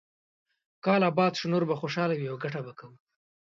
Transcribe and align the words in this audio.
کال 0.85 1.01
اباد 1.09 1.33
شو، 1.39 1.45
نور 1.53 1.63
به 1.69 1.75
خوشاله 1.81 2.15
وي 2.17 2.27
او 2.31 2.37
ګټه 2.43 2.61
به 2.65 2.73
کوو. 2.79 2.95